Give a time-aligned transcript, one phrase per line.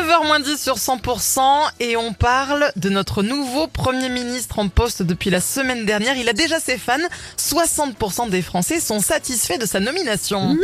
[0.00, 1.40] 9h 10 sur 100%
[1.78, 6.16] et on parle de notre nouveau Premier ministre en poste depuis la semaine dernière.
[6.16, 6.96] Il a déjà ses fans.
[7.36, 10.56] 60% des Français sont satisfaits de sa nomination.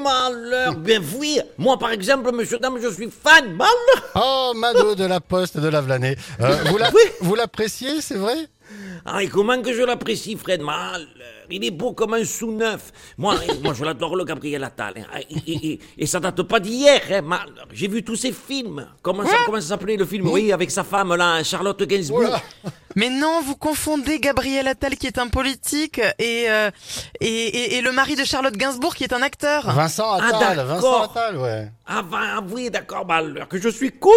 [0.00, 1.40] Malheur, bien oui.
[1.58, 3.56] Moi, par exemple, monsieur, dame, je suis fan.
[3.56, 4.12] Malheur.
[4.14, 5.66] Oh, Mado de la Poste de.
[5.72, 7.02] Euh, vous la- Oui.
[7.22, 8.36] vous l'appréciez, c'est vrai?
[9.04, 11.06] Ah, et comment que je l'apprécie, Fred Malheur.
[11.50, 12.92] Il est beau comme un sous-neuf.
[13.18, 14.94] Moi, moi, je l'adore, le Gabriel Attal.
[14.98, 15.20] hein.
[15.30, 17.66] Et, et- et- et ça date pas d'hier, hein, Malheur.
[17.72, 18.86] J'ai vu tous ses films.
[19.02, 20.28] Comment ça, comment ça s'appelait le film?
[20.28, 22.40] Oui, avec sa femme, là, Charlotte Gainsbourg.
[22.96, 26.70] Mais non, vous confondez Gabriel Attal qui est un politique et, euh,
[27.20, 29.72] et, et- et le mari de Charlotte Gainsbourg qui est un acteur.
[29.72, 30.66] Vincent Ah, Attal, d'accord.
[30.66, 31.68] Vincent Attal, ouais.
[31.86, 34.12] Ah, ben, oui, d'accord, Malheur, que je suis couille.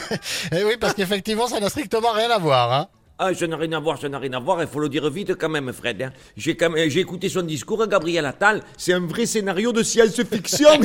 [0.52, 2.88] Eh oui, parce qu'effectivement, ça n'a strictement rien à voir, hein.
[3.20, 5.10] Ah, ça n'a rien à voir, ça n'a rien à voir, il faut le dire
[5.10, 6.00] vite quand même, Fred.
[6.02, 6.12] hein.
[6.36, 10.68] J'ai quand même- j'ai écouté son discours, Gabriel Attal, c'est un vrai scénario de science-fiction.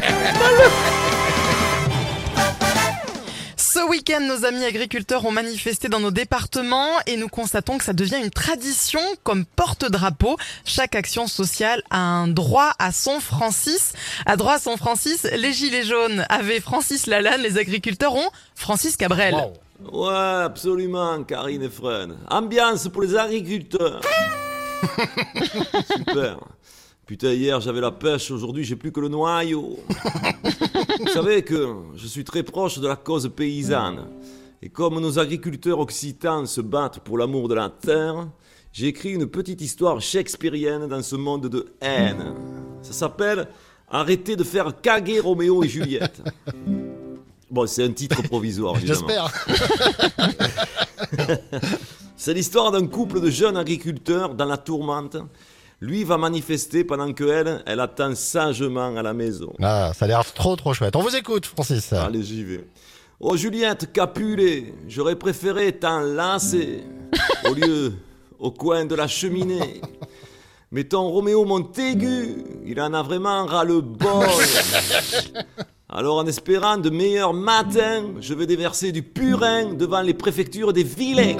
[3.57, 7.93] Ce week-end, nos amis agriculteurs ont manifesté dans nos départements et nous constatons que ça
[7.93, 10.37] devient une tradition comme porte-drapeau.
[10.63, 13.93] Chaque action sociale a un droit à son Francis.
[14.25, 18.95] À droit à son Francis, les Gilets jaunes avaient Francis Lalanne, les agriculteurs ont Francis
[18.95, 19.33] Cabrel.
[19.33, 19.53] Wow.
[19.91, 22.15] Ouais, absolument, Karine et Fred.
[22.29, 24.01] Ambiance pour les agriculteurs.
[25.95, 26.39] Super.
[27.05, 29.77] Putain, hier j'avais la pêche, aujourd'hui j'ai plus que le noyau.
[30.99, 34.07] Vous savez que je suis très proche de la cause paysanne.
[34.61, 38.29] Et comme nos agriculteurs occitans se battent pour l'amour de la terre,
[38.71, 42.33] j'ai écrit une petite histoire shakespearienne dans ce monde de haine.
[42.81, 43.47] Ça s'appelle
[43.89, 46.23] Arrêtez de faire caguer Roméo et Juliette.
[47.53, 48.75] Bon, c'est un titre provisoire.
[48.83, 49.31] J'espère.
[52.17, 55.17] C'est l'histoire d'un couple de jeunes agriculteurs dans la tourmente.
[55.79, 59.53] Lui va manifester pendant que elle, elle attend sagement à la maison.
[59.61, 60.95] Ah, ça a l'air trop trop chouette.
[60.95, 61.93] On vous écoute, Francis.
[61.93, 62.65] Allez, j'y vais.
[63.19, 66.83] Oh Juliette Capulet, j'aurais préféré t'enlacer
[67.49, 67.93] au lieu
[68.39, 69.79] au coin de la cheminée.
[70.71, 74.25] Mais ton Roméo Montaigu, il en a vraiment ras le bol.
[75.95, 80.81] Alors en espérant de meilleurs matins, je vais déverser du purin devant les préfectures des
[80.81, 81.37] vilains.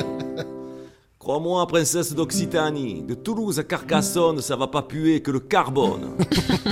[1.19, 6.17] Crois-moi, princesse d'Occitanie, de Toulouse à Carcassonne, ça va pas puer que le carbone.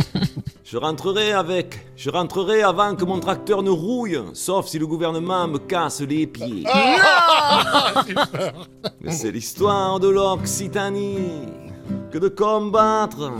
[0.64, 5.46] Je rentrerai avec, je rentrerai avant que mon tracteur ne rouille, sauf si le gouvernement
[5.46, 6.64] me casse les pieds.
[9.02, 11.50] Mais c'est l'histoire de l'Occitanie
[12.09, 13.34] que de combattre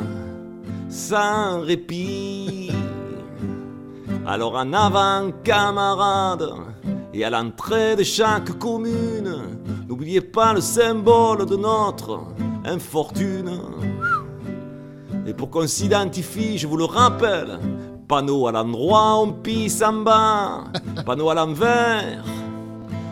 [0.90, 2.61] sans répit.
[4.26, 6.54] Alors en avant, camarades,
[7.14, 9.42] et à l'entrée de chaque commune,
[9.88, 12.22] n'oubliez pas le symbole de notre
[12.64, 13.60] infortune.
[15.26, 17.60] Et pour qu'on s'identifie, je vous le rappelle,
[18.08, 20.66] panneau à l'endroit, on pisse en bas,
[21.06, 22.24] panneau à l'envers,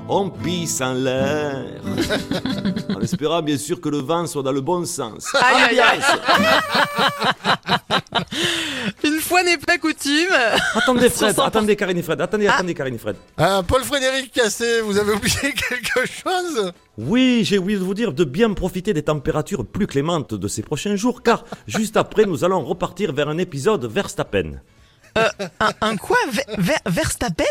[0.09, 1.65] on pisse en l'air.
[2.95, 5.27] En espérant bien sûr que le vent soit dans le bon sens.
[5.35, 5.99] Aïe, aïe, aïe.
[6.35, 7.89] Ambiance.
[9.03, 10.27] Une fois n'est pas coutume.
[10.75, 11.45] Attendez Fred, 60%.
[11.45, 12.55] attendez Karine et Fred, attendez, Ah.
[12.55, 13.15] attendez Karine et Fred.
[13.39, 16.71] Euh, Paul-Frédéric Cassé, vous avez oublié quelque chose?
[16.97, 20.61] Oui, j'ai oublié de vous dire de bien profiter des températures plus clémentes de ces
[20.63, 24.59] prochains jours, car juste après, nous allons repartir vers un épisode Verstappen.
[25.15, 25.29] Un,
[25.81, 26.17] un quoi?
[26.31, 27.45] Ver- Ver- Verstappen?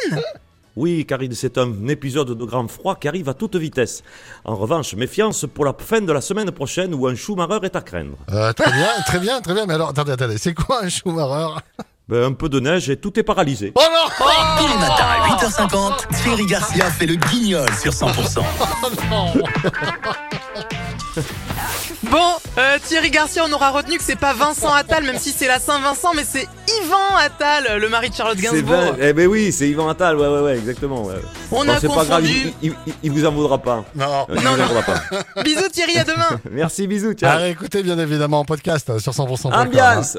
[0.80, 4.04] Oui, Karine, c'est un épisode de grand froid qui arrive à toute vitesse.
[4.44, 7.80] En revanche, méfiance pour la fin de la semaine prochaine où un Schumacher est à
[7.80, 8.16] craindre.
[8.32, 9.66] euh, Très bien, très bien, très bien.
[9.66, 11.60] Mais alors, attendez, attendez, c'est quoi un Schumacher?
[12.08, 13.72] Ben, un peu de neige et tout est paralysé.
[13.74, 14.26] Oh non
[14.58, 18.40] Tous les matins à 8h50, Thierry Garcia fait le guignol sur 100%.
[22.04, 25.48] Bon, euh, Thierry Garcia, on aura retenu que c'est pas Vincent Attal, même si c'est
[25.48, 26.46] la Saint-Vincent, mais c'est
[26.84, 28.94] Yvan Attal, le mari de Charlotte C'est Gainsbourg.
[28.94, 31.02] ben, eh ben oui, c'est Yvan Attal, ouais, ouais, ouais, exactement.
[31.04, 31.16] ouais.
[31.50, 32.52] On Bon, a c'est pas grave, confondu.
[32.62, 33.84] il, il- il- il vous en voudra pas.
[33.94, 34.26] Non.
[34.30, 34.66] Euh, il Non, vous en non.
[34.68, 35.00] voudra pas.
[35.42, 36.40] Bisous Thierry, à demain.
[36.50, 37.30] Merci, bisous, ciao.
[37.32, 39.52] À réécouter bien évidemment en podcast euh, sur 100%.
[39.52, 40.16] Ambiance